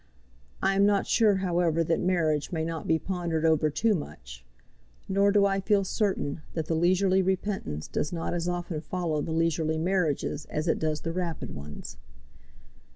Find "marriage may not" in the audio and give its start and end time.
1.99-2.87